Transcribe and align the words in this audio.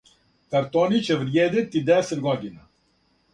Картони 0.53 1.01
ће 1.07 1.17
вриједити 1.19 1.83
десет 1.91 2.25
година. 2.29 2.67